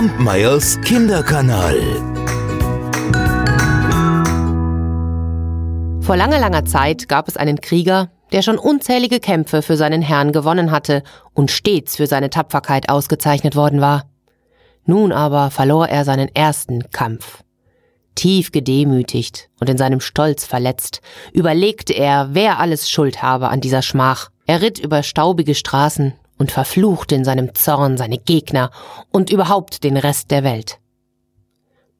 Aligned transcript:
Kampmeyers 0.00 0.80
Kinderkanal. 0.80 1.78
Vor 6.00 6.16
langer, 6.16 6.38
langer 6.38 6.64
Zeit 6.64 7.06
gab 7.06 7.28
es 7.28 7.36
einen 7.36 7.60
Krieger, 7.60 8.10
der 8.32 8.40
schon 8.40 8.56
unzählige 8.56 9.20
Kämpfe 9.20 9.60
für 9.60 9.76
seinen 9.76 10.00
Herrn 10.00 10.32
gewonnen 10.32 10.70
hatte 10.70 11.02
und 11.34 11.50
stets 11.50 11.96
für 11.96 12.06
seine 12.06 12.30
Tapferkeit 12.30 12.88
ausgezeichnet 12.88 13.56
worden 13.56 13.82
war. 13.82 14.08
Nun 14.86 15.12
aber 15.12 15.50
verlor 15.50 15.88
er 15.88 16.06
seinen 16.06 16.34
ersten 16.34 16.90
Kampf. 16.92 17.44
Tief 18.14 18.52
gedemütigt 18.52 19.50
und 19.60 19.68
in 19.68 19.76
seinem 19.76 20.00
Stolz 20.00 20.46
verletzt, 20.46 21.02
überlegte 21.34 21.92
er, 21.92 22.30
wer 22.32 22.58
alles 22.58 22.88
Schuld 22.88 23.20
habe 23.20 23.50
an 23.50 23.60
dieser 23.60 23.82
Schmach. 23.82 24.30
Er 24.46 24.62
ritt 24.62 24.78
über 24.78 25.02
staubige 25.02 25.54
Straßen 25.54 26.14
und 26.40 26.50
verfluchte 26.50 27.14
in 27.14 27.24
seinem 27.24 27.54
Zorn 27.54 27.98
seine 27.98 28.16
Gegner 28.16 28.70
und 29.12 29.30
überhaupt 29.30 29.84
den 29.84 29.98
Rest 29.98 30.30
der 30.30 30.42
Welt. 30.42 30.80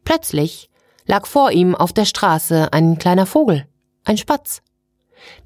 Plötzlich 0.02 0.70
lag 1.06 1.26
vor 1.26 1.52
ihm 1.52 1.74
auf 1.74 1.92
der 1.92 2.06
Straße 2.06 2.72
ein 2.72 2.98
kleiner 2.98 3.26
Vogel, 3.26 3.66
ein 4.04 4.16
Spatz. 4.16 4.62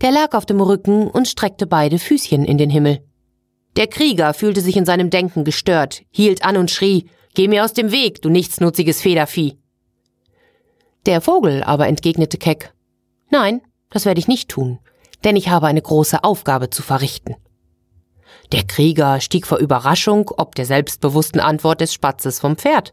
Der 0.00 0.12
lag 0.12 0.32
auf 0.34 0.46
dem 0.46 0.60
Rücken 0.60 1.08
und 1.08 1.26
streckte 1.26 1.66
beide 1.66 1.98
Füßchen 1.98 2.44
in 2.44 2.56
den 2.56 2.70
Himmel. 2.70 3.04
Der 3.74 3.88
Krieger 3.88 4.32
fühlte 4.32 4.60
sich 4.60 4.76
in 4.76 4.86
seinem 4.86 5.10
Denken 5.10 5.42
gestört, 5.42 6.02
hielt 6.10 6.44
an 6.44 6.56
und 6.56 6.70
schrie, 6.70 7.10
Geh 7.34 7.48
mir 7.48 7.64
aus 7.64 7.72
dem 7.72 7.90
Weg, 7.90 8.22
du 8.22 8.28
nichtsnutziges 8.28 9.00
Federvieh. 9.00 9.58
Der 11.04 11.20
Vogel 11.20 11.64
aber 11.64 11.88
entgegnete 11.88 12.38
keck, 12.38 12.72
Nein, 13.28 13.60
das 13.90 14.04
werde 14.04 14.20
ich 14.20 14.28
nicht 14.28 14.48
tun, 14.48 14.78
denn 15.24 15.34
ich 15.34 15.48
habe 15.48 15.66
eine 15.66 15.82
große 15.82 16.22
Aufgabe 16.22 16.70
zu 16.70 16.82
verrichten. 16.82 17.34
Der 18.52 18.64
Krieger 18.64 19.20
stieg 19.20 19.46
vor 19.46 19.58
Überraschung 19.58 20.30
ob 20.36 20.54
der 20.54 20.66
selbstbewussten 20.66 21.40
Antwort 21.40 21.80
des 21.80 21.92
Spatzes 21.92 22.40
vom 22.40 22.56
Pferd, 22.56 22.92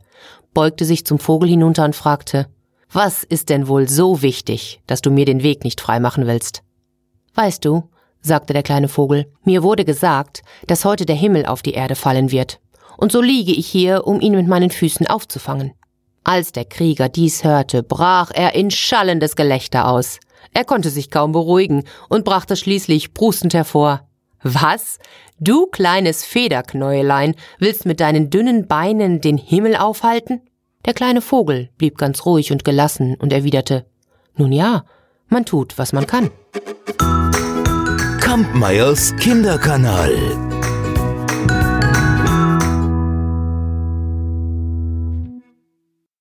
beugte 0.54 0.85
sich 0.85 1.05
zum 1.05 1.20
Vogel 1.20 1.49
hinunter 1.49 1.85
und 1.85 1.96
fragte, 1.96 2.48
was 2.91 3.24
ist 3.24 3.49
denn 3.49 3.68
wohl 3.68 3.88
so 3.88 4.22
wichtig, 4.22 4.82
dass 4.85 5.02
du 5.02 5.12
mir 5.12 5.26
den 5.26 5.44
Weg 5.44 5.63
nicht 5.63 5.79
freimachen 5.79 6.27
willst? 6.27 6.62
Weißt 7.35 7.63
du, 7.63 7.90
sagte 8.22 8.52
der 8.52 8.63
kleine 8.63 8.90
Vogel, 8.90 9.32
mir 9.44 9.63
wurde 9.63 9.85
gesagt, 9.85 10.41
dass 10.68 10.84
heute 10.84 11.05
der 11.05 11.16
Himmel 11.16 11.46
auf 11.46 11.62
die 11.62 11.74
Erde 11.74 11.96
fallen 11.96 12.32
wird, 12.32 12.60
und 12.98 13.12
so 13.12 13.22
liege 13.22 13.54
ich 13.54 13.68
hier, 13.68 14.05
um 14.05 14.20
ihn 14.20 14.34
mit 14.35 14.48
meinen 14.48 14.70
Füßen 14.70 15.07
aufzufangen. 15.07 15.74
Als 16.24 16.52
der 16.52 16.66
Krieger 16.66 17.10
dies 17.10 17.44
hörte, 17.44 17.82
brach 17.82 18.32
er 18.34 18.54
in 18.54 18.70
schallendes 18.70 19.35
Gelächter 19.35 19.88
aus. 19.88 20.20
Er 20.54 20.66
konnte 20.66 20.90
sich 20.90 21.10
kaum 21.10 21.32
beruhigen 21.32 21.85
und 22.10 22.26
brachte 22.26 22.55
schließlich 22.55 23.13
prustend 23.13 23.54
hervor. 23.54 24.07
Was? 24.44 25.00
Du 25.40 25.68
kleines 25.68 26.24
Federknäulein 26.24 27.36
willst 27.60 27.86
mit 27.86 28.00
deinen 28.00 28.30
dünnen 28.30 28.68
Beinen 28.68 29.22
den 29.22 29.38
Himmel 29.38 29.76
aufhalten? 29.76 30.42
Der 30.86 30.94
kleine 30.94 31.22
Vogel 31.22 31.70
blieb 31.78 31.98
ganz 31.98 32.26
ruhig 32.26 32.52
und 32.52 32.64
gelassen 32.64 33.16
und 33.20 33.32
erwiderte, 33.34 33.86
Nun 34.36 34.52
ja, 34.52 34.84
man 35.28 35.46
tut, 35.46 35.78
was 35.78 35.94
man 35.94 36.08
kann. 36.08 36.32
Kampmeyers 38.20 39.16
Kinderkanal. 39.18 40.51